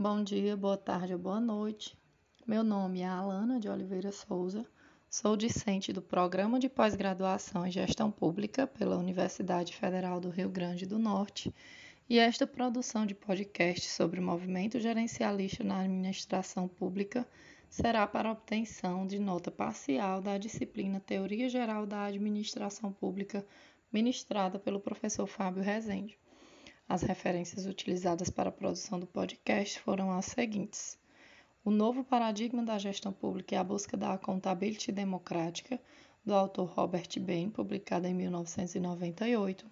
Bom 0.00 0.22
dia, 0.22 0.56
boa 0.56 0.76
tarde 0.76 1.12
ou 1.12 1.18
boa 1.18 1.40
noite. 1.40 1.98
Meu 2.46 2.62
nome 2.62 3.00
é 3.00 3.04
Alana 3.04 3.58
de 3.58 3.68
Oliveira 3.68 4.12
Souza, 4.12 4.64
sou 5.10 5.36
discente 5.36 5.92
do 5.92 6.00
Programa 6.00 6.60
de 6.60 6.68
Pós-Graduação 6.68 7.66
em 7.66 7.72
Gestão 7.72 8.08
Pública 8.08 8.64
pela 8.64 8.96
Universidade 8.96 9.74
Federal 9.74 10.20
do 10.20 10.30
Rio 10.30 10.48
Grande 10.48 10.86
do 10.86 11.00
Norte 11.00 11.52
e 12.08 12.16
esta 12.16 12.46
produção 12.46 13.04
de 13.04 13.12
podcast 13.12 13.88
sobre 13.88 14.20
o 14.20 14.22
movimento 14.22 14.78
gerencialista 14.78 15.64
na 15.64 15.80
administração 15.80 16.68
pública 16.68 17.26
será 17.68 18.06
para 18.06 18.30
obtenção 18.30 19.04
de 19.04 19.18
nota 19.18 19.50
parcial 19.50 20.22
da 20.22 20.38
disciplina 20.38 21.00
Teoria 21.00 21.48
Geral 21.48 21.84
da 21.84 22.04
Administração 22.04 22.92
Pública 22.92 23.44
ministrada 23.92 24.60
pelo 24.60 24.78
professor 24.78 25.26
Fábio 25.26 25.60
Rezende. 25.60 26.16
As 26.88 27.02
referências 27.02 27.66
utilizadas 27.66 28.30
para 28.30 28.48
a 28.48 28.52
produção 28.52 28.98
do 28.98 29.06
podcast 29.06 29.78
foram 29.80 30.10
as 30.10 30.24
seguintes: 30.24 30.98
O 31.62 31.70
Novo 31.70 32.02
Paradigma 32.02 32.62
da 32.62 32.78
Gestão 32.78 33.12
Pública 33.12 33.54
e 33.54 33.58
a 33.58 33.62
Busca 33.62 33.94
da 33.94 34.14
Accountability 34.14 34.90
Democrática, 34.90 35.78
do 36.24 36.34
autor 36.34 36.66
Robert 36.70 37.08
Bain, 37.20 37.50
publicado 37.50 38.06
em 38.06 38.14
1998. 38.14 39.66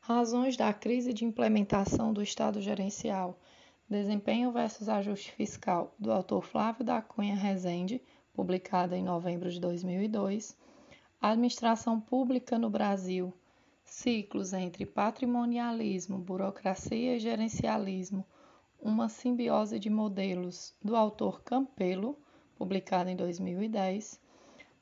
Razões 0.00 0.56
da 0.56 0.72
crise 0.72 1.12
de 1.12 1.24
implementação 1.24 2.12
do 2.12 2.22
Estado 2.22 2.60
gerencial, 2.60 3.36
Desempenho 3.90 4.52
versus 4.52 4.88
Ajuste 4.88 5.32
Fiscal, 5.32 5.92
do 5.98 6.12
autor 6.12 6.44
Flávio 6.44 6.84
da 6.84 7.02
Cunha 7.02 7.34
Rezende, 7.34 8.00
publicado 8.32 8.94
em 8.94 9.02
novembro 9.02 9.50
de 9.50 9.58
2002. 9.58 10.56
Administração 11.20 12.00
Pública 12.00 12.56
no 12.60 12.70
Brasil, 12.70 13.34
Ciclos 13.84 14.52
entre 14.52 14.86
patrimonialismo, 14.86 16.18
burocracia 16.18 17.16
e 17.16 17.20
gerencialismo, 17.20 18.26
uma 18.80 19.08
simbiose 19.08 19.78
de 19.78 19.88
modelos, 19.88 20.74
do 20.82 20.96
autor 20.96 21.42
Campelo, 21.42 22.18
publicado 22.56 23.10
em 23.10 23.16
2010. 23.16 24.20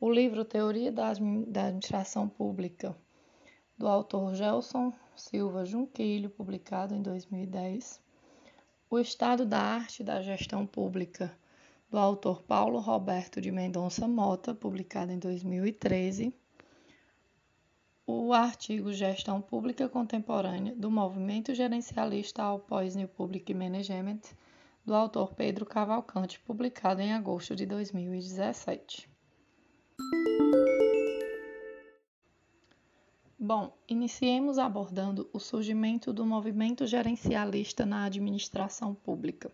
O 0.00 0.10
livro 0.10 0.44
Teoria 0.44 0.90
da 0.90 1.10
Administração 1.10 2.28
Pública, 2.28 2.96
do 3.76 3.86
autor 3.86 4.34
Gelson 4.34 4.92
Silva 5.16 5.64
Junquilho, 5.64 6.30
publicado 6.30 6.94
em 6.94 7.02
2010. 7.02 8.00
O 8.88 8.98
Estado 8.98 9.44
da 9.44 9.60
Arte 9.60 10.02
da 10.02 10.22
Gestão 10.22 10.66
Pública, 10.66 11.36
do 11.90 11.98
autor 11.98 12.42
Paulo 12.42 12.78
Roberto 12.78 13.40
de 13.40 13.50
Mendonça 13.50 14.08
Mota, 14.08 14.54
publicado 14.54 15.12
em 15.12 15.18
2013 15.18 16.34
o 18.06 18.32
artigo 18.32 18.92
Gestão 18.92 19.40
Pública 19.40 19.88
Contemporânea 19.88 20.74
do 20.74 20.90
Movimento 20.90 21.54
Gerencialista 21.54 22.42
ao 22.42 22.58
Pós-New 22.58 23.06
Public 23.06 23.54
Management, 23.54 24.20
do 24.84 24.94
autor 24.94 25.34
Pedro 25.34 25.64
Cavalcante, 25.64 26.40
publicado 26.40 27.00
em 27.00 27.12
agosto 27.12 27.54
de 27.54 27.64
2017. 27.64 29.08
Bom, 33.38 33.76
iniciemos 33.88 34.58
abordando 34.58 35.28
o 35.32 35.38
surgimento 35.38 36.12
do 36.12 36.26
movimento 36.26 36.86
gerencialista 36.86 37.86
na 37.86 38.04
administração 38.04 38.94
pública. 38.94 39.50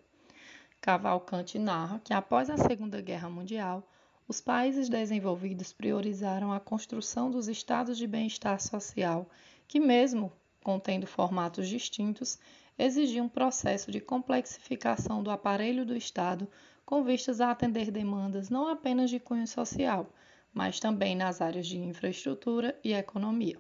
Cavalcante 0.81 1.59
narra 1.59 1.99
que 1.99 2.15
após 2.15 2.49
a 2.49 2.57
Segunda 2.57 3.01
Guerra 3.01 3.29
Mundial, 3.29 3.87
os 4.29 4.43
países 4.43 4.91
desenvolvidos 4.91 5.73
priorizaram 5.73 6.53
a 6.53 6.61
construção 6.61 7.31
dos 7.31 7.49
estados 7.49 7.97
de 7.97 8.07
bem-estar 8.07 8.61
social, 8.61 9.27
que, 9.67 9.81
mesmo 9.81 10.31
contendo 10.63 11.07
formatos 11.07 11.67
distintos, 11.67 12.39
exigiam 12.79 13.25
um 13.25 13.29
processo 13.29 13.91
de 13.91 14.01
complexificação 14.01 15.23
do 15.23 15.31
aparelho 15.31 15.87
do 15.87 15.97
Estado 15.97 16.47
com 16.85 17.03
vistas 17.03 17.41
a 17.41 17.51
atender 17.51 17.91
demandas 17.91 18.51
não 18.51 18.69
apenas 18.69 19.09
de 19.09 19.19
cunho 19.19 19.47
social, 19.47 20.07
mas 20.53 20.79
também 20.79 21.17
nas 21.17 21.41
áreas 21.41 21.67
de 21.67 21.79
infraestrutura 21.79 22.79
e 22.85 22.93
economia. 22.93 23.59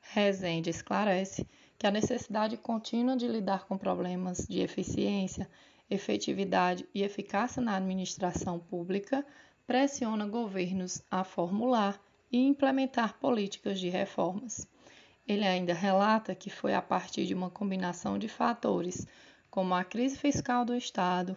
Rezende 0.00 0.70
esclarece 0.70 1.48
que 1.78 1.86
a 1.86 1.90
necessidade 1.90 2.56
contínua 2.56 3.16
de 3.16 3.28
lidar 3.28 3.66
com 3.66 3.78
problemas 3.78 4.46
de 4.46 4.60
eficiência, 4.60 5.48
efetividade 5.88 6.86
e 6.92 7.02
eficácia 7.02 7.62
na 7.62 7.76
administração 7.76 8.58
pública 8.58 9.24
pressiona 9.66 10.26
governos 10.26 11.02
a 11.10 11.24
formular 11.24 12.00
e 12.30 12.38
implementar 12.38 13.18
políticas 13.18 13.80
de 13.80 13.88
reformas. 13.88 14.68
Ele 15.26 15.46
ainda 15.46 15.72
relata 15.72 16.34
que 16.34 16.50
foi 16.50 16.74
a 16.74 16.82
partir 16.82 17.26
de 17.26 17.34
uma 17.34 17.48
combinação 17.48 18.18
de 18.18 18.28
fatores, 18.28 19.06
como 19.50 19.74
a 19.74 19.82
crise 19.82 20.18
fiscal 20.18 20.64
do 20.64 20.74
Estado, 20.74 21.36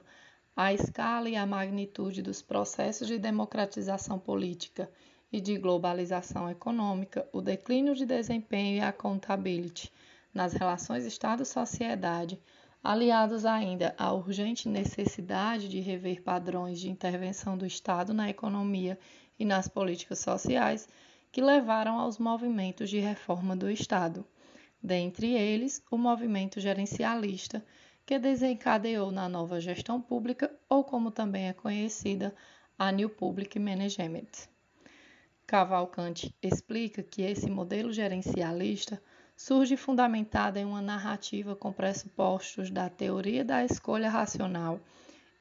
a 0.55 0.73
escala 0.73 1.29
e 1.29 1.35
a 1.35 1.45
magnitude 1.45 2.21
dos 2.21 2.41
processos 2.41 3.07
de 3.07 3.17
democratização 3.17 4.17
política 4.17 4.89
e 5.31 5.39
de 5.39 5.57
globalização 5.57 6.49
econômica, 6.49 7.27
o 7.31 7.41
declínio 7.41 7.93
de 7.93 8.05
desempenho 8.05 8.77
e 8.77 8.79
a 8.79 8.89
accountability 8.89 9.91
nas 10.33 10.53
relações 10.53 11.05
Estado-sociedade, 11.05 12.41
aliados 12.87 13.43
ainda 13.43 13.93
à 13.97 14.13
urgente 14.13 14.69
necessidade 14.69 15.67
de 15.67 15.81
rever 15.81 16.21
padrões 16.21 16.79
de 16.79 16.89
intervenção 16.89 17.57
do 17.57 17.65
Estado 17.65 18.13
na 18.13 18.29
economia 18.29 18.97
e 19.37 19.43
nas 19.43 19.67
políticas 19.67 20.19
sociais 20.19 20.87
que 21.29 21.41
levaram 21.41 21.99
aos 21.99 22.17
movimentos 22.17 22.89
de 22.89 22.97
reforma 22.97 23.57
do 23.57 23.69
Estado, 23.69 24.25
dentre 24.81 25.33
eles 25.33 25.83
o 25.91 25.97
movimento 25.97 26.61
gerencialista, 26.61 27.61
que 28.05 28.17
desencadeou 28.17 29.11
na 29.11 29.27
nova 29.27 29.59
gestão 29.59 29.99
pública, 29.99 30.49
ou 30.69 30.81
como 30.81 31.11
também 31.11 31.49
é 31.49 31.53
conhecida, 31.53 32.33
a 32.79 32.89
New 32.89 33.09
Public 33.09 33.59
Management. 33.59 34.47
Cavalcante 35.45 36.33
explica 36.41 37.03
que 37.03 37.21
esse 37.21 37.49
modelo 37.49 37.91
gerencialista 37.91 39.03
surge 39.37 39.77
fundamentada 39.77 40.59
em 40.59 40.65
uma 40.65 40.81
narrativa 40.81 41.55
com 41.55 41.71
pressupostos 41.71 42.71
da 42.71 42.89
teoria 42.89 43.45
da 43.45 43.63
escolha 43.63 44.09
racional 44.09 44.79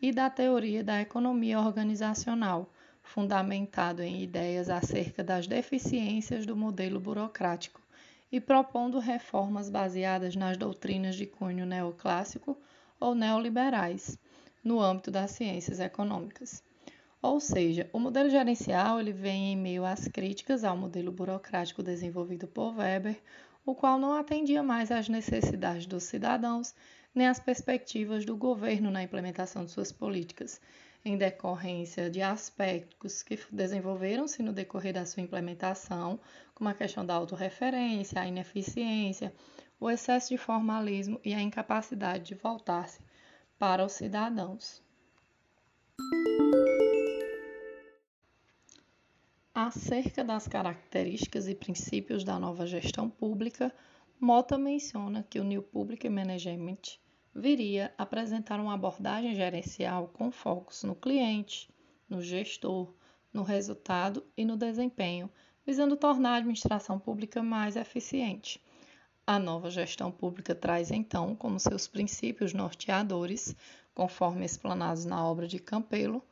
e 0.00 0.12
da 0.12 0.28
teoria 0.28 0.84
da 0.84 1.00
economia 1.00 1.58
organizacional, 1.58 2.70
fundamentado 3.02 4.02
em 4.02 4.22
ideias 4.22 4.68
acerca 4.68 5.24
das 5.24 5.46
deficiências 5.46 6.44
do 6.44 6.54
modelo 6.54 7.00
burocrático 7.00 7.80
e 8.30 8.38
propondo 8.38 8.98
reformas 8.98 9.70
baseadas 9.70 10.36
nas 10.36 10.58
doutrinas 10.58 11.16
de 11.16 11.24
cunho 11.24 11.64
neoclássico 11.64 12.54
ou 13.00 13.14
neoliberais 13.14 14.18
no 14.62 14.78
âmbito 14.78 15.10
das 15.10 15.30
ciências 15.30 15.80
econômicas. 15.80 16.62
Ou 17.22 17.40
seja, 17.40 17.88
o 17.94 17.98
modelo 17.98 18.28
gerencial 18.28 19.00
ele 19.00 19.12
vem 19.12 19.52
em 19.52 19.56
meio 19.56 19.86
às 19.86 20.06
críticas 20.06 20.64
ao 20.64 20.76
modelo 20.76 21.10
burocrático 21.10 21.82
desenvolvido 21.82 22.46
por 22.46 22.76
Weber, 22.76 23.16
o 23.66 23.74
qual 23.74 23.98
não 23.98 24.12
atendia 24.12 24.62
mais 24.62 24.92
às 24.92 25.08
necessidades 25.08 25.84
dos 25.86 26.04
cidadãos 26.04 26.72
nem 27.12 27.26
às 27.26 27.40
perspectivas 27.40 28.24
do 28.24 28.36
governo 28.36 28.90
na 28.90 29.02
implementação 29.02 29.64
de 29.64 29.70
suas 29.70 29.90
políticas, 29.90 30.60
em 31.04 31.16
decorrência 31.16 32.10
de 32.10 32.20
aspectos 32.20 33.22
que 33.22 33.38
desenvolveram-se 33.50 34.42
no 34.42 34.52
decorrer 34.52 34.92
da 34.92 35.06
sua 35.06 35.22
implementação, 35.22 36.20
como 36.54 36.68
a 36.68 36.74
questão 36.74 37.04
da 37.04 37.14
autorreferência, 37.14 38.20
a 38.20 38.26
ineficiência, 38.26 39.32
o 39.80 39.90
excesso 39.90 40.28
de 40.28 40.36
formalismo 40.36 41.18
e 41.24 41.32
a 41.32 41.40
incapacidade 41.40 42.24
de 42.24 42.34
voltar-se 42.34 43.00
para 43.58 43.84
os 43.84 43.92
cidadãos. 43.92 44.82
Acerca 49.58 50.22
das 50.22 50.46
características 50.46 51.48
e 51.48 51.54
princípios 51.54 52.22
da 52.22 52.38
nova 52.38 52.66
gestão 52.66 53.08
pública, 53.08 53.74
Mota 54.20 54.58
menciona 54.58 55.22
que 55.22 55.40
o 55.40 55.44
New 55.44 55.62
Public 55.62 56.06
Management 56.10 56.98
viria 57.34 57.90
apresentar 57.96 58.60
uma 58.60 58.74
abordagem 58.74 59.34
gerencial 59.34 60.08
com 60.08 60.30
focos 60.30 60.82
no 60.82 60.94
cliente, 60.94 61.70
no 62.06 62.20
gestor, 62.20 62.92
no 63.32 63.42
resultado 63.42 64.22
e 64.36 64.44
no 64.44 64.58
desempenho, 64.58 65.30
visando 65.64 65.96
tornar 65.96 66.34
a 66.34 66.36
administração 66.36 66.98
pública 66.98 67.42
mais 67.42 67.76
eficiente. 67.76 68.62
A 69.26 69.38
nova 69.38 69.70
gestão 69.70 70.12
pública 70.12 70.54
traz 70.54 70.90
então 70.90 71.34
como 71.34 71.58
seus 71.58 71.88
princípios 71.88 72.52
norteadores, 72.52 73.56
conforme 73.94 74.44
explanados 74.44 75.06
na 75.06 75.26
obra 75.26 75.48
de 75.48 75.58
Campelo, 75.58 76.22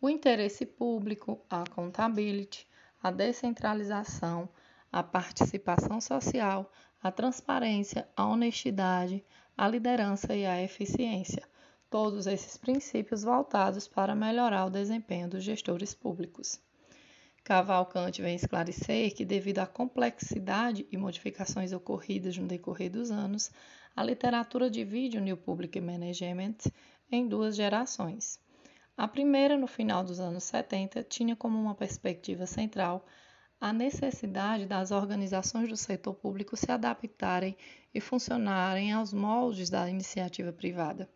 o 0.00 0.08
interesse 0.08 0.64
público, 0.64 1.44
a 1.50 1.62
accountability, 1.62 2.66
a 3.02 3.10
descentralização, 3.10 4.48
a 4.92 5.02
participação 5.02 6.00
social, 6.00 6.70
a 7.02 7.10
transparência, 7.10 8.08
a 8.16 8.26
honestidade, 8.26 9.24
a 9.56 9.66
liderança 9.66 10.34
e 10.36 10.46
a 10.46 10.62
eficiência. 10.62 11.42
Todos 11.90 12.26
esses 12.26 12.56
princípios 12.56 13.22
voltados 13.22 13.88
para 13.88 14.14
melhorar 14.14 14.66
o 14.66 14.70
desempenho 14.70 15.28
dos 15.28 15.42
gestores 15.42 15.94
públicos. 15.94 16.60
Cavalcante 17.42 18.20
vem 18.20 18.36
esclarecer 18.36 19.14
que, 19.14 19.24
devido 19.24 19.60
à 19.60 19.66
complexidade 19.66 20.86
e 20.92 20.96
modificações 20.96 21.72
ocorridas 21.72 22.36
no 22.36 22.46
decorrer 22.46 22.90
dos 22.90 23.10
anos, 23.10 23.50
a 23.96 24.04
literatura 24.04 24.70
divide 24.70 25.16
o 25.16 25.20
New 25.20 25.36
Public 25.36 25.80
Management 25.80 26.56
em 27.10 27.26
duas 27.26 27.56
gerações. 27.56 28.38
A 28.98 29.06
primeira, 29.06 29.56
no 29.56 29.68
final 29.68 30.02
dos 30.02 30.18
anos 30.18 30.42
70, 30.42 31.04
tinha 31.04 31.36
como 31.36 31.56
uma 31.56 31.72
perspectiva 31.72 32.46
central 32.46 33.06
a 33.60 33.72
necessidade 33.72 34.66
das 34.66 34.90
organizações 34.90 35.68
do 35.68 35.76
setor 35.76 36.14
público 36.14 36.56
se 36.56 36.72
adaptarem 36.72 37.56
e 37.94 38.00
funcionarem 38.00 38.90
aos 38.90 39.12
moldes 39.12 39.70
da 39.70 39.88
iniciativa 39.88 40.52
privada. 40.52 41.08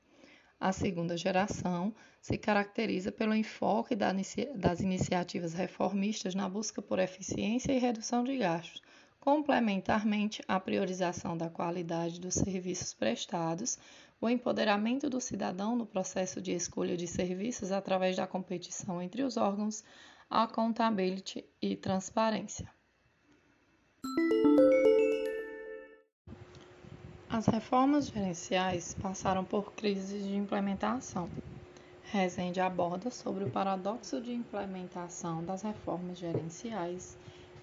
A 0.61 0.71
segunda 0.71 1.17
geração 1.17 1.93
se 2.21 2.39
caracteriza 2.39 3.11
pelo 3.11 3.35
enfoque 3.35 3.97
das 3.97 4.79
iniciativas 4.79 5.53
reformistas 5.53 6.37
na 6.37 6.49
busca 6.49 6.81
por 6.81 7.01
eficiência 7.01 7.73
e 7.73 7.81
redução 7.81 8.23
de 8.23 8.37
gastos, 8.37 8.81
complementarmente 9.19 10.41
à 10.47 10.61
priorização 10.61 11.37
da 11.37 11.51
qualidade 11.51 12.21
dos 12.21 12.35
serviços 12.35 12.95
prestados, 12.95 13.77
o 14.23 14.31
empoderamento 14.31 15.11
do 15.11 15.21
cidadão 15.21 15.75
no 15.75 15.85
processo 15.85 16.41
de 16.41 16.53
escolha 16.53 16.97
de 16.97 17.09
serviços 17.09 17.73
através 17.73 18.17
da 18.17 18.25
competição 18.25 19.03
entre 19.03 19.25
os 19.25 19.37
órgãos, 19.37 19.83
accountability 20.31 21.45
e 21.61 21.75
transparência. 21.75 22.71
As 27.29 27.47
reformas 27.47 28.07
gerenciais 28.07 28.95
passaram 28.95 29.45
por 29.45 29.73
crises 29.73 30.23
de 30.23 30.37
implementação. 30.37 31.29
Rezende 32.05 32.61
aborda 32.61 33.11
sobre 33.11 33.43
o 33.43 33.51
paradoxo 33.51 34.21
de 34.21 34.33
implementação 34.33 35.45
das 35.45 35.63
reformas 35.63 36.17
gerenciais 36.17 37.19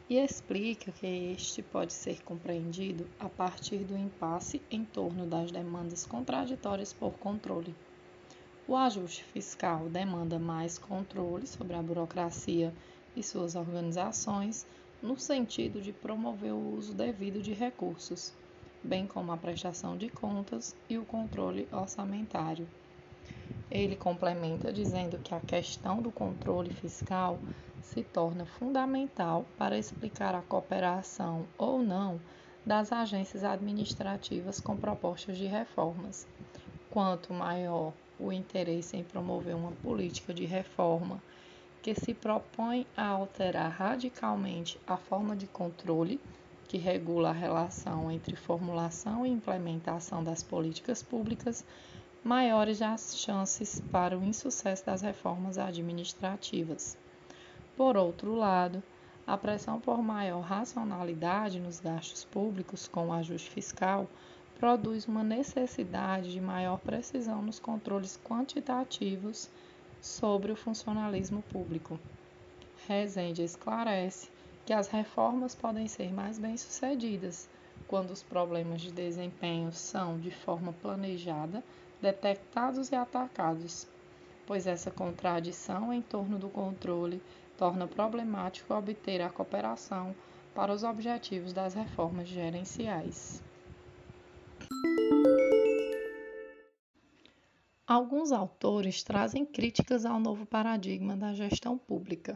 e 0.10 0.18
explica 0.18 0.92
que 0.92 1.06
este 1.06 1.62
pode 1.62 1.94
ser 1.94 2.24
compreendido 2.24 3.06
a 3.20 3.30
partir 3.30 3.84
do 3.84 3.96
impasse 3.96 4.60
em 4.72 4.84
torno 4.84 5.28
das 5.28 5.52
demandas 5.52 6.04
contraditórias 6.04 6.92
por 6.92 7.12
controle. 7.20 7.76
O 8.68 8.76
ajuste 8.76 9.24
fiscal 9.24 9.88
demanda 9.88 10.40
mais 10.40 10.80
controle 10.80 11.46
sobre 11.46 11.76
a 11.76 11.82
burocracia 11.82 12.74
e 13.16 13.22
suas 13.22 13.56
organizações, 13.56 14.66
no 15.02 15.18
sentido 15.18 15.80
de 15.80 15.94
promover 15.94 16.54
o 16.54 16.76
uso 16.76 16.94
devido 16.94 17.40
de 17.40 17.54
recursos, 17.54 18.34
bem 18.84 19.06
como 19.06 19.32
a 19.32 19.38
prestação 19.38 19.96
de 19.96 20.10
contas 20.10 20.76
e 20.90 20.98
o 20.98 21.06
controle 21.06 21.68
orçamentário. 21.72 22.68
Ele 23.70 23.96
complementa 23.96 24.74
dizendo 24.74 25.20
que 25.20 25.36
a 25.36 25.40
questão 25.40 26.02
do 26.02 26.12
controle 26.12 26.74
fiscal 26.74 27.40
se 27.82 28.04
torna 28.04 28.46
fundamental 28.46 29.46
para 29.58 29.78
explicar 29.78 30.36
a 30.36 30.42
cooperação 30.42 31.46
ou 31.58 31.82
não 31.82 32.20
das 32.66 32.92
agências 32.92 33.44
administrativas 33.44 34.60
com 34.60 34.78
propostas 34.78 35.38
de 35.38 35.46
reformas. 35.46 36.28
Quanto 36.90 37.34
maior 37.34 37.94
o 38.20 38.32
interesse 38.32 38.98
em 38.98 39.04
promover 39.04 39.56
uma 39.56 39.72
política 39.72 40.34
de 40.34 40.46
reforma 40.46 41.22
que 41.82 41.96
se 41.96 42.14
propõe 42.14 42.86
a 42.96 43.08
alterar 43.08 43.72
radicalmente 43.72 44.80
a 44.86 44.98
forma 44.98 45.36
de 45.36 45.48
controle 45.48 46.20
que 46.68 46.78
regula 46.78 47.30
a 47.30 47.34
relação 47.34 48.12
entre 48.12 48.36
formulação 48.36 49.26
e 49.26 49.30
implementação 49.30 50.24
das 50.24 50.44
políticas 50.44 51.02
públicas, 51.02 51.66
maiores 52.24 52.82
as 52.82 53.18
chances 53.18 53.82
para 53.92 54.18
o 54.18 54.24
insucesso 54.24 54.86
das 54.86 55.02
reformas 55.02 55.58
administrativas. 55.58 56.96
Por 57.80 57.96
outro 57.96 58.36
lado, 58.36 58.84
a 59.26 59.38
pressão 59.38 59.80
por 59.80 60.04
maior 60.04 60.42
racionalidade 60.42 61.62
nos 61.62 61.80
gastos 61.80 62.26
públicos 62.26 62.90
com 62.90 63.08
o 63.08 63.14
ajuste 63.14 63.50
fiscal 63.50 64.06
produz 64.60 65.08
uma 65.08 65.24
necessidade 65.24 66.30
de 66.30 66.42
maior 66.42 66.78
precisão 66.80 67.42
nos 67.42 67.58
controles 67.58 68.20
quantitativos 68.22 69.50
sobre 70.02 70.52
o 70.52 70.58
funcionalismo 70.58 71.42
público. 71.44 71.98
Rezende 72.86 73.44
esclarece 73.44 74.30
que 74.66 74.74
as 74.74 74.90
reformas 74.90 75.56
podem 75.56 75.88
ser 75.88 76.14
mais 76.14 76.38
bem-sucedidas 76.38 77.48
quando 77.88 78.12
os 78.12 78.22
problemas 78.22 78.82
de 78.82 78.92
desempenho 78.92 79.72
são, 79.72 80.20
de 80.20 80.32
forma 80.32 80.74
planejada, 80.82 81.64
detectados 82.02 82.92
e 82.92 82.96
atacados, 82.96 83.88
pois 84.46 84.68
essa 84.68 84.92
contradição 84.92 85.94
em 85.94 86.02
torno 86.02 86.38
do 86.38 86.50
controle 86.50 87.22
torna 87.60 87.88
problemático 87.88 88.74
obter 88.74 89.22
a 89.22 89.30
cooperação 89.30 90.16
para 90.56 90.74
os 90.74 90.84
objetivos 90.84 91.54
das 91.54 91.76
reformas 91.76 92.28
gerenciais. 92.28 93.44
Alguns 97.86 98.32
autores 98.32 99.04
trazem 99.04 99.46
críticas 99.46 100.06
ao 100.06 100.20
novo 100.20 100.46
paradigma 100.46 101.16
da 101.16 101.34
gestão 101.34 101.78
pública 101.78 102.36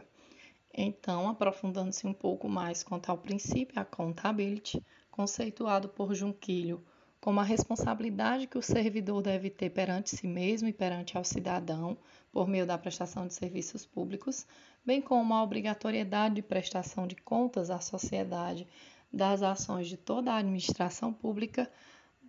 então, 0.76 1.28
aprofundando-se 1.28 2.04
um 2.04 2.12
pouco 2.12 2.48
mais 2.48 2.82
quanto 2.82 3.08
ao 3.08 3.16
princípio 3.16 3.80
accountability, 3.80 4.82
conceituado 5.08 5.88
por 5.88 6.12
Junquilho 6.14 6.84
como 7.20 7.40
a 7.40 7.44
responsabilidade 7.44 8.46
que 8.46 8.58
o 8.58 8.62
servidor 8.62 9.22
deve 9.22 9.48
ter 9.48 9.70
perante 9.70 10.10
si 10.10 10.26
mesmo 10.26 10.68
e 10.68 10.74
perante 10.74 11.16
ao 11.16 11.24
cidadão, 11.24 11.96
por 12.34 12.48
meio 12.48 12.66
da 12.66 12.76
prestação 12.76 13.28
de 13.28 13.32
serviços 13.32 13.86
públicos, 13.86 14.44
bem 14.84 15.00
como 15.00 15.32
a 15.32 15.42
obrigatoriedade 15.44 16.34
de 16.34 16.42
prestação 16.42 17.06
de 17.06 17.14
contas 17.14 17.70
à 17.70 17.78
sociedade 17.78 18.66
das 19.12 19.40
ações 19.40 19.86
de 19.86 19.96
toda 19.96 20.32
a 20.32 20.38
administração 20.38 21.12
pública, 21.12 21.70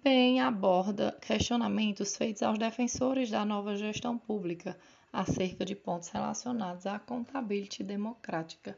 bem 0.04 0.40
aborda 0.40 1.18
questionamentos 1.20 2.16
feitos 2.16 2.44
aos 2.44 2.60
defensores 2.60 3.32
da 3.32 3.44
nova 3.44 3.76
gestão 3.76 4.16
pública 4.16 4.78
acerca 5.12 5.66
de 5.66 5.74
pontos 5.74 6.10
relacionados 6.10 6.86
à 6.86 7.00
contabilidade 7.00 7.84
democrática 7.84 8.78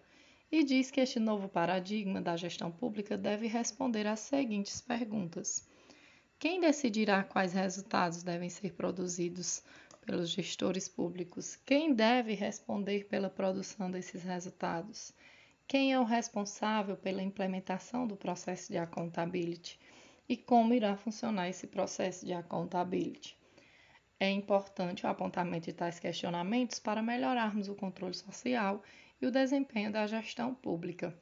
e 0.49 0.63
diz 0.63 0.89
que 0.89 1.01
este 1.01 1.19
novo 1.19 1.49
paradigma 1.49 2.21
da 2.21 2.37
gestão 2.37 2.71
pública 2.71 3.17
deve 3.17 3.47
responder 3.47 4.07
às 4.07 4.21
seguintes 4.21 4.79
perguntas: 4.79 5.67
quem 6.39 6.61
decidirá 6.61 7.21
quais 7.21 7.51
resultados 7.51 8.23
devem 8.23 8.49
ser 8.49 8.71
produzidos 8.71 9.61
pelos 10.07 10.29
gestores 10.29 10.87
públicos? 10.87 11.57
Quem 11.65 11.93
deve 11.93 12.33
responder 12.33 13.03
pela 13.09 13.29
produção 13.29 13.91
desses 13.91 14.23
resultados? 14.23 15.13
Quem 15.67 15.91
é 15.91 15.99
o 15.99 16.05
responsável 16.05 16.95
pela 16.95 17.21
implementação 17.21 18.07
do 18.07 18.15
processo 18.15 18.71
de 18.71 18.77
accountability? 18.77 19.77
E 20.29 20.37
como 20.37 20.73
irá 20.73 20.95
funcionar 20.95 21.49
esse 21.49 21.67
processo 21.67 22.25
de 22.25 22.31
accountability? 22.31 23.37
É 24.17 24.31
importante 24.31 25.05
o 25.05 25.09
apontamento 25.09 25.65
de 25.65 25.73
tais 25.73 25.99
questionamentos 25.99 26.79
para 26.79 27.03
melhorarmos 27.03 27.67
o 27.67 27.75
controle 27.75 28.13
social 28.13 28.81
e 29.21 29.27
o 29.27 29.31
desempenho 29.31 29.91
da 29.91 30.07
gestão 30.07 30.55
pública. 30.55 31.13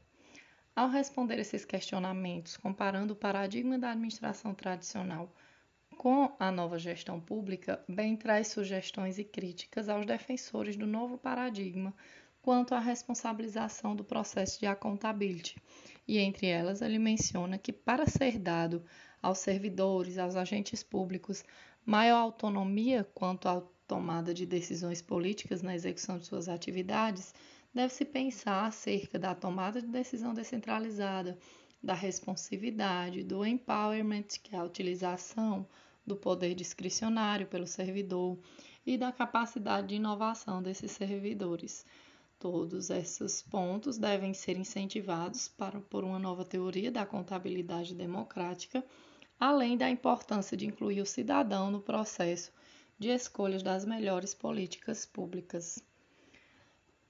Ao 0.75 0.88
responder 0.88 1.39
esses 1.39 1.65
questionamentos, 1.65 2.56
comparando 2.56 3.13
o 3.13 3.18
paradigma 3.18 3.80
da 3.80 3.92
administração 3.92 4.54
tradicional 4.54 5.34
com 5.98 6.36
a 6.40 6.52
nova 6.52 6.78
gestão 6.78 7.20
pública, 7.20 7.84
bem 7.88 8.16
traz 8.16 8.50
sugestões 8.50 9.18
e 9.18 9.24
críticas 9.24 9.90
aos 9.90 10.06
defensores 10.06 10.75
do 10.75 10.86
novo 10.86 11.18
paradigma 11.18 11.94
quanto 12.42 12.75
à 12.75 12.80
responsabilização 12.80 13.96
do 13.96 14.04
processo 14.04 14.60
de 14.60 14.68
accountability. 14.68 15.58
E 16.08 16.20
entre 16.20 16.46
elas, 16.46 16.82
ele 16.82 17.00
menciona 17.00 17.58
que 17.58 17.74
para 17.74 18.06
ser 18.06 18.38
dado 18.38 18.84
aos 19.20 19.40
servidores, 19.40 20.20
aos 20.20 20.36
agentes 20.36 20.84
públicos, 20.84 21.44
maior 21.84 22.18
autonomia 22.18 23.04
quanto 23.16 23.50
à 23.50 23.64
tomada 23.88 24.34
de 24.34 24.46
decisões 24.46 25.02
políticas 25.02 25.62
na 25.64 25.74
execução 25.74 26.20
de 26.20 26.25
suas 26.28 26.48
atividades, 26.48 27.34
deve-se 27.74 28.06
pensar 28.06 28.66
acerca 28.66 29.18
da 29.18 29.34
tomada 29.34 29.82
de 29.82 29.88
decisão 29.88 30.34
descentralizada, 30.34 31.38
da 31.82 31.94
responsividade, 31.94 33.24
do 33.24 33.46
empowerment, 33.46 34.28
que 34.44 34.56
é 34.56 34.60
a 34.60 34.64
utilização 34.64 35.68
do 36.06 36.16
poder 36.16 36.54
discricionário 36.56 37.48
pelo 37.48 37.68
servidor, 37.68 38.38
e 38.86 38.98
da 38.98 39.12
capacidade 39.12 39.88
de 39.88 39.96
inovação 39.96 40.62
desses 40.62 40.92
servidores. 40.92 41.86
Todos 42.38 42.90
esses 42.90 43.42
pontos 43.42 43.98
devem 43.98 44.34
ser 44.34 44.58
incentivados 44.58 45.48
para, 45.48 45.80
por 45.80 46.04
uma 46.04 46.20
nova 46.20 46.46
teoria 46.46 46.92
da 46.92 47.06
contabilidade 47.06 47.96
democrática 47.96 48.84
além 49.40 49.78
da 49.78 49.90
importância 49.90 50.56
de 50.56 50.66
incluir 50.66 51.02
o 51.02 51.06
cidadão 51.06 51.70
no 51.70 51.82
processo 51.82 52.52
de 52.98 53.10
escolhas 53.10 53.62
das 53.62 53.86
melhores 53.86 54.34
políticas 54.34 55.06
públicas. 55.06 55.84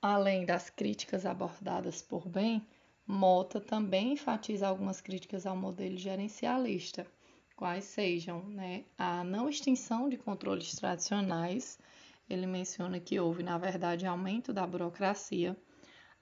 Além 0.01 0.45
das 0.45 0.69
críticas 0.69 1.25
abordadas 1.25 2.01
por 2.01 2.27
bem, 2.27 2.65
Mota 3.07 3.61
também 3.61 4.13
enfatiza 4.13 4.67
algumas 4.67 4.99
críticas 4.99 5.45
ao 5.45 5.55
modelo 5.55 5.95
gerencialista, 5.95 7.05
quais 7.55 7.85
sejam 7.85 8.43
né, 8.49 8.83
a 8.97 9.23
não 9.23 9.49
extinção 9.49 10.09
de 10.09 10.17
controles 10.17 10.75
tradicionais, 10.75 11.79
ele 12.29 12.45
menciona 12.45 12.99
que 12.99 13.19
houve, 13.19 13.43
na 13.43 13.57
verdade, 13.57 14.05
aumento 14.05 14.51
da 14.51 14.65
burocracia. 14.65 15.55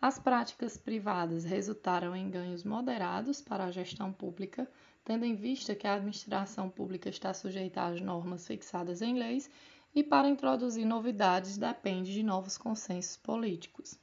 As 0.01 0.19
práticas 0.19 0.77
privadas 0.77 1.45
resultaram 1.45 2.15
em 2.15 2.29
ganhos 2.29 2.63
moderados 2.63 3.41
para 3.41 3.65
a 3.65 3.71
gestão 3.71 4.11
pública, 4.11 4.69
tendo 5.03 5.25
em 5.25 5.35
vista 5.35 5.73
que 5.73 5.87
a 5.87 5.95
administração 5.95 6.69
pública 6.69 7.09
está 7.09 7.33
sujeita 7.33 7.81
às 7.81 8.01
normas 8.01 8.45
fixadas 8.45 9.01
em 9.01 9.17
leis 9.17 9.49
e 9.95 10.03
para 10.03 10.27
introduzir 10.27 10.85
novidades 10.85 11.57
depende 11.57 12.13
de 12.13 12.23
novos 12.23 12.57
consensos 12.57 13.15
políticos. 13.17 13.97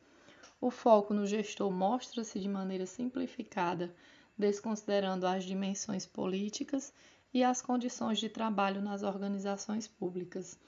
O 0.60 0.70
foco 0.70 1.12
no 1.12 1.26
gestor 1.26 1.70
mostra-se 1.70 2.38
de 2.38 2.49
maneira 2.49 2.87
simplificada, 2.87 3.94
desconsiderando 4.37 5.26
as 5.26 5.44
dimensões 5.44 6.06
políticas 6.06 6.92
e 7.32 7.44
as 7.44 7.62
condições 7.62 8.18
de 8.18 8.28
trabalho 8.28 8.82
nas 8.82 9.02
organizações 9.02 9.87
públicas, 9.87 10.58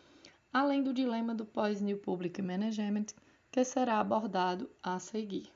além 0.52 0.82
do 0.82 0.92
dilema 0.92 1.34
do 1.34 1.44
pós-New 1.44 1.98
Public 1.98 2.40
Management, 2.40 3.06
que 3.50 3.64
será 3.64 3.98
abordado 4.00 4.70
a 4.82 4.98
seguir. 4.98 5.50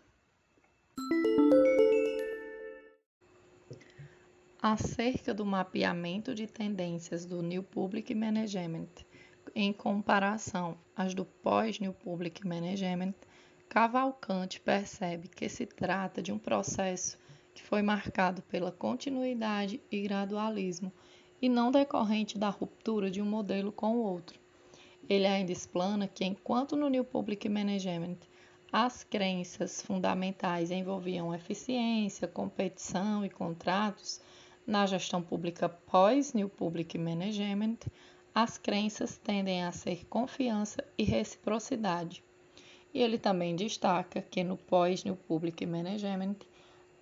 Acerca 4.61 5.33
do 5.33 5.47
mapeamento 5.47 6.35
de 6.35 6.47
tendências 6.47 7.25
do 7.25 7.41
New 7.41 7.63
Public 7.63 8.15
Management 8.15 8.89
em 9.55 9.73
comparação 9.73 10.77
às 10.95 11.15
do 11.15 11.25
pós-New 11.25 11.93
Public 11.93 12.47
Management, 12.47 13.15
Cavalcante 13.69 14.61
percebe 14.61 15.29
que 15.29 15.49
se 15.49 15.67
trata 15.67 16.23
de 16.23 16.33
um 16.33 16.39
processo 16.39 17.19
que 17.57 17.63
foi 17.63 17.81
marcado 17.81 18.43
pela 18.43 18.71
continuidade 18.71 19.81
e 19.91 20.03
gradualismo 20.03 20.93
e 21.41 21.49
não 21.49 21.71
decorrente 21.71 22.37
da 22.37 22.51
ruptura 22.51 23.11
de 23.11 23.23
um 23.23 23.25
modelo 23.25 23.73
com 23.73 23.97
o 23.97 24.03
outro. 24.03 24.39
Ele 25.09 25.27
ainda 25.27 25.53
explana 25.53 26.07
que, 26.07 26.23
enquanto 26.23 26.77
no 26.77 26.91
New 26.91 27.03
Public 27.03 27.49
Management 27.49 28.19
as 28.71 29.03
crenças 29.05 29.81
fundamentais 29.81 30.71
envolviam 30.71 31.35
eficiência, 31.35 32.29
competição 32.29 33.25
e 33.25 33.31
contratos, 33.31 34.21
na 34.67 34.85
gestão 34.85 35.23
pública 35.23 35.67
pós-New 35.67 36.51
Public 36.51 36.99
Management, 36.99 37.79
as 38.35 38.59
crenças 38.59 39.17
tendem 39.17 39.65
a 39.65 39.73
ser 39.73 40.05
confiança 40.09 40.85
e 40.99 41.05
reciprocidade. 41.05 42.23
E 42.93 43.01
ele 43.01 43.17
também 43.17 43.57
destaca 43.57 44.21
que 44.21 44.45
no 44.45 44.59
pós-New 44.59 45.17
Public 45.17 45.65
Management 45.65 46.37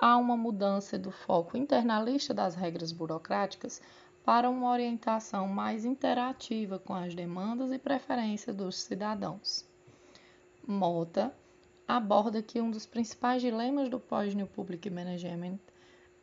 há 0.04 0.18
uma 0.18 0.36
mudança 0.36 0.98
do 0.98 1.10
foco 1.10 1.56
internalista 1.56 2.34
das 2.34 2.54
regras 2.54 2.92
burocráticas 2.92 3.80
para 4.22 4.50
uma 4.50 4.70
orientação 4.70 5.48
mais 5.48 5.86
interativa 5.86 6.78
com 6.78 6.92
as 6.92 7.14
demandas 7.14 7.72
e 7.72 7.78
preferências 7.78 8.54
dos 8.54 8.82
cidadãos. 8.82 9.64
Mota 10.66 11.34
aborda 11.88 12.42
que 12.42 12.60
um 12.60 12.70
dos 12.70 12.84
principais 12.84 13.40
dilemas 13.40 13.88
do 13.88 13.98
pós-New 13.98 14.46
Public 14.46 14.90
Management 14.90 15.58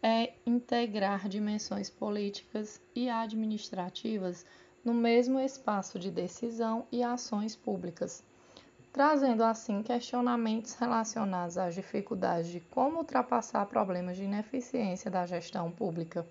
é 0.03 0.33
integrar 0.45 1.27
dimensões 1.27 1.89
políticas 1.89 2.79
e 2.93 3.09
administrativas 3.09 4.45
no 4.85 4.93
mesmo 4.93 5.39
espaço 5.39 5.97
de 5.97 6.11
decisão 6.11 6.85
e 6.91 7.01
ações 7.01 7.55
públicas, 7.55 8.23
trazendo 8.91 9.43
assim 9.43 9.81
questionamentos 9.81 10.74
relacionados 10.74 11.57
às 11.57 11.74
dificuldades 11.74 12.51
de 12.51 12.60
como 12.60 12.98
ultrapassar 12.98 13.65
problemas 13.65 14.17
de 14.17 14.24
ineficiência 14.24 15.10
da 15.10 15.25
gestão 15.25 15.71
pública. 15.71 16.25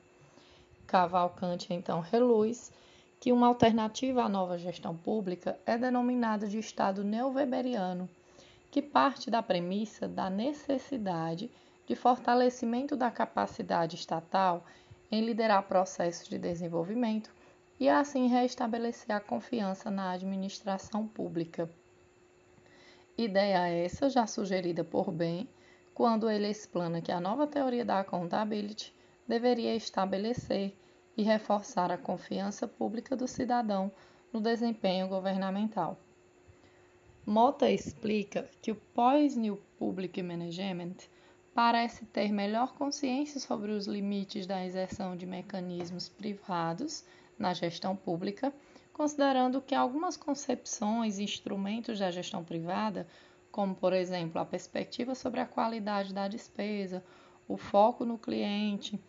Cavalcante 0.87 1.73
então 1.73 2.01
reluz 2.01 2.71
que 3.19 3.33
uma 3.33 3.47
alternativa 3.47 4.25
à 4.25 4.29
nova 4.29 4.59
gestão 4.59 4.97
pública 4.97 5.59
é 5.65 5.79
denominada 5.79 6.47
de 6.47 6.59
Estado 6.59 7.03
neoweberiano, 7.03 8.09
que 8.71 8.83
parte 8.83 9.31
da 9.31 9.43
premissa 9.43 10.07
da 10.07 10.29
necessidade 10.29 11.51
de 11.87 11.97
fortalecimento 11.97 12.95
da 12.95 13.11
capacidade 13.11 13.97
estatal 13.97 14.65
em 15.11 15.25
liderar 15.25 15.63
processos 15.65 16.29
de 16.29 16.39
desenvolvimento 16.39 17.31
e 17.79 17.89
assim 17.89 18.29
restabelecer 18.29 19.17
a 19.17 19.21
confiança 19.21 19.91
na 19.91 20.13
administração 20.13 21.07
pública. 21.07 21.69
Ideia 23.23 23.69
essa 23.69 24.09
já 24.09 24.27
sugerida 24.27 24.83
por 24.83 25.13
Ben, 25.13 25.47
quando 25.93 26.31
ele 26.31 26.49
explana 26.49 27.03
que 27.03 27.13
a 27.13 27.21
nova 27.21 27.47
teoria 27.47 27.85
da 27.85 28.01
accountability 28.01 28.95
deveria 29.29 29.77
estabelecer 29.77 30.75
e 31.15 31.23
reforçar 31.23 31.93
a 31.93 31.99
confiança 31.99 32.67
pública 32.67 33.15
do 33.15 33.29
cidadão 33.29 33.93
no 34.33 34.41
desempenho 34.41 35.07
governamental. 35.07 35.99
Mota 37.27 37.71
explica 37.71 38.49
que 38.63 38.73
o 38.73 38.77
pós-New 38.95 39.61
Public 39.79 40.23
Management 40.23 40.97
parece 41.55 42.07
ter 42.07 42.33
melhor 42.33 42.73
consciência 42.73 43.39
sobre 43.39 43.71
os 43.73 43.87
limites 43.87 44.47
da 44.47 44.65
exerção 44.65 45.15
de 45.15 45.27
mecanismos 45.27 46.09
privados 46.09 47.05
na 47.39 47.53
gestão 47.53 47.95
pública 47.95 48.51
considerando 49.01 49.63
que 49.63 49.75
algumas 49.75 50.15
concepções 50.15 51.19
e 51.19 51.23
instrumentos 51.23 51.99
da 51.99 52.11
gestão 52.11 52.45
privada, 52.45 53.07
como 53.51 53.75
por 53.75 53.95
exemplo 53.95 54.39
a 54.39 54.45
perspectiva 54.45 55.15
sobre 55.15 55.41
a 55.41 55.47
qualidade 55.47 56.13
da 56.13 56.29
despesa, 56.29 57.03
o 57.49 57.57
foco 57.57 58.05
no 58.05 58.19
cliente, 58.19 59.01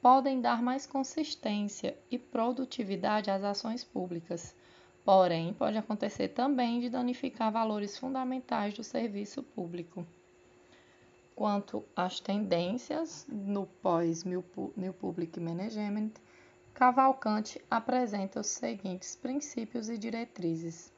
podem 0.00 0.40
dar 0.40 0.62
mais 0.62 0.86
consistência 0.86 1.94
e 2.10 2.18
produtividade 2.18 3.30
às 3.30 3.44
ações 3.44 3.84
públicas. 3.84 4.56
Porém, 5.04 5.52
pode 5.52 5.76
acontecer 5.76 6.28
também 6.28 6.80
de 6.80 6.88
danificar 6.88 7.52
valores 7.52 7.98
fundamentais 7.98 8.72
do 8.72 8.82
serviço 8.82 9.42
público. 9.42 10.06
Quanto 11.34 11.84
às 11.94 12.20
tendências 12.20 13.26
no 13.28 13.66
pós-New 13.66 14.42
Public 14.98 15.38
Management, 15.38 16.12
Cavalcante 16.76 17.58
apresenta 17.70 18.38
os 18.38 18.48
seguintes 18.48 19.16
princípios 19.16 19.88
e 19.88 19.96
diretrizes: 19.96 20.92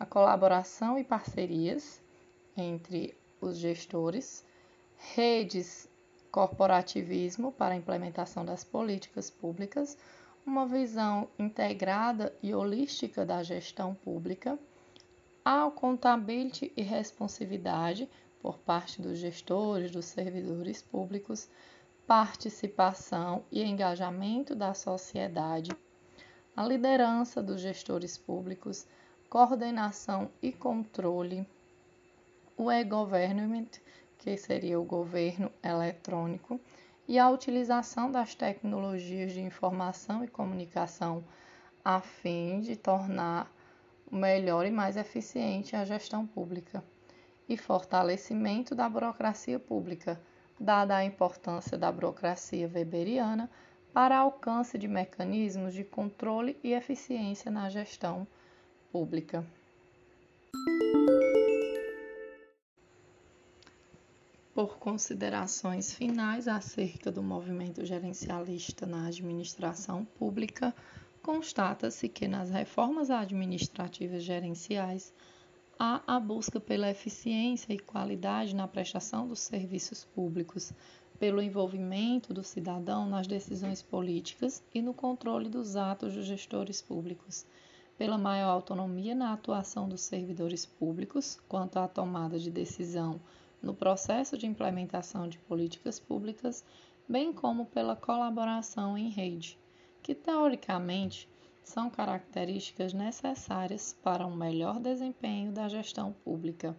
a 0.00 0.06
colaboração 0.06 0.98
e 0.98 1.04
parcerias 1.04 2.00
entre 2.56 3.14
os 3.38 3.58
gestores, 3.58 4.42
redes 4.96 5.86
corporativismo 6.32 7.52
para 7.52 7.74
a 7.74 7.76
implementação 7.76 8.42
das 8.42 8.64
políticas 8.64 9.28
públicas, 9.28 9.98
uma 10.46 10.66
visão 10.66 11.28
integrada 11.38 12.34
e 12.42 12.54
holística 12.54 13.22
da 13.26 13.42
gestão 13.42 13.94
pública, 13.94 14.58
a 15.44 15.66
accountability 15.66 16.72
e 16.74 16.80
responsividade 16.80 18.08
por 18.40 18.56
parte 18.56 19.02
dos 19.02 19.18
gestores, 19.18 19.90
dos 19.90 20.06
servidores 20.06 20.80
públicos, 20.80 21.50
participação 22.08 23.44
e 23.52 23.62
engajamento 23.62 24.54
da 24.54 24.72
sociedade, 24.72 25.70
a 26.56 26.66
liderança 26.66 27.42
dos 27.42 27.60
gestores 27.60 28.16
públicos, 28.16 28.86
coordenação 29.28 30.30
e 30.40 30.50
controle, 30.50 31.46
o 32.56 32.72
e-government, 32.72 33.68
que 34.16 34.38
seria 34.38 34.80
o 34.80 34.84
governo 34.84 35.52
eletrônico, 35.62 36.58
e 37.06 37.18
a 37.18 37.28
utilização 37.28 38.10
das 38.10 38.34
tecnologias 38.34 39.32
de 39.32 39.42
informação 39.42 40.24
e 40.24 40.28
comunicação 40.28 41.22
a 41.84 42.00
fim 42.00 42.60
de 42.60 42.74
tornar 42.74 43.52
melhor 44.10 44.64
e 44.64 44.70
mais 44.70 44.96
eficiente 44.96 45.76
a 45.76 45.84
gestão 45.84 46.26
pública 46.26 46.82
e 47.46 47.54
fortalecimento 47.58 48.74
da 48.74 48.88
burocracia 48.88 49.58
pública 49.58 50.18
dada 50.58 50.96
a 50.96 51.04
importância 51.04 51.78
da 51.78 51.90
burocracia 51.90 52.70
weberiana 52.72 53.50
para 53.92 54.18
alcance 54.18 54.76
de 54.78 54.86
mecanismos 54.86 55.74
de 55.74 55.84
controle 55.84 56.58
e 56.62 56.72
eficiência 56.72 57.50
na 57.50 57.68
gestão 57.68 58.26
pública. 58.92 59.44
Por 64.54 64.76
considerações 64.78 65.94
finais 65.94 66.48
acerca 66.48 67.12
do 67.12 67.22
movimento 67.22 67.84
gerencialista 67.84 68.84
na 68.86 69.06
administração 69.06 70.04
pública, 70.04 70.74
constata-se 71.22 72.08
que 72.08 72.26
nas 72.26 72.50
reformas 72.50 73.10
administrativas 73.10 74.24
gerenciais 74.24 75.12
há 75.78 76.02
a 76.06 76.18
busca 76.18 76.58
pela 76.58 76.90
eficiência 76.90 77.72
e 77.72 77.78
qualidade 77.78 78.54
na 78.54 78.66
prestação 78.66 79.28
dos 79.28 79.38
serviços 79.38 80.04
públicos, 80.04 80.72
pelo 81.20 81.40
envolvimento 81.40 82.34
do 82.34 82.42
cidadão 82.42 83.08
nas 83.08 83.26
decisões 83.26 83.80
políticas 83.80 84.62
e 84.74 84.82
no 84.82 84.92
controle 84.92 85.48
dos 85.48 85.76
atos 85.76 86.14
dos 86.14 86.26
gestores 86.26 86.82
públicos, 86.82 87.46
pela 87.96 88.18
maior 88.18 88.50
autonomia 88.50 89.14
na 89.14 89.32
atuação 89.32 89.88
dos 89.88 90.00
servidores 90.00 90.66
públicos 90.66 91.40
quanto 91.48 91.78
à 91.78 91.86
tomada 91.86 92.38
de 92.38 92.50
decisão 92.50 93.20
no 93.62 93.74
processo 93.74 94.36
de 94.36 94.46
implementação 94.46 95.28
de 95.28 95.38
políticas 95.38 95.98
públicas, 95.98 96.64
bem 97.08 97.32
como 97.32 97.66
pela 97.66 97.96
colaboração 97.96 98.96
em 98.96 99.10
rede, 99.10 99.58
que 100.02 100.14
teoricamente 100.14 101.28
são 101.68 101.90
características 101.90 102.94
necessárias 102.94 103.92
para 104.02 104.26
um 104.26 104.34
melhor 104.34 104.80
desempenho 104.80 105.52
da 105.52 105.68
gestão 105.68 106.14
pública. 106.24 106.74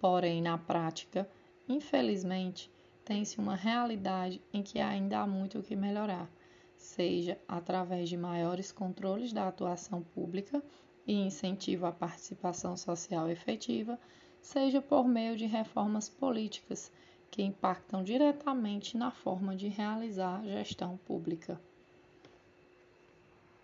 Porém, 0.00 0.40
na 0.40 0.56
prática, 0.56 1.28
infelizmente, 1.68 2.70
tem-se 3.04 3.38
uma 3.38 3.54
realidade 3.54 4.40
em 4.50 4.62
que 4.62 4.80
ainda 4.80 5.18
há 5.18 5.26
muito 5.26 5.58
o 5.58 5.62
que 5.62 5.76
melhorar, 5.76 6.26
seja 6.74 7.38
através 7.46 8.08
de 8.08 8.16
maiores 8.16 8.72
controles 8.72 9.30
da 9.30 9.46
atuação 9.46 10.02
pública 10.02 10.62
e 11.06 11.12
incentivo 11.12 11.84
à 11.84 11.92
participação 11.92 12.78
social 12.78 13.28
efetiva, 13.28 14.00
seja 14.40 14.80
por 14.80 15.06
meio 15.06 15.36
de 15.36 15.44
reformas 15.44 16.08
políticas 16.08 16.90
que 17.30 17.42
impactam 17.42 18.02
diretamente 18.02 18.96
na 18.96 19.10
forma 19.10 19.54
de 19.54 19.68
realizar 19.68 20.42
gestão 20.44 20.96
pública. 20.96 21.60